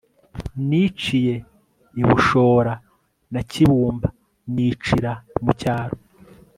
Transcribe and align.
Niciye 0.67 1.35
i 2.01 2.03
Bushora 2.07 2.73
na 3.33 3.41
Kibumba 3.49 4.07
nicira 4.53 5.11
mucyaro 5.43 5.97